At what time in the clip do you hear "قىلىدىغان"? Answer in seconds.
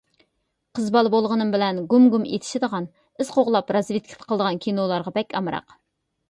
4.25-4.59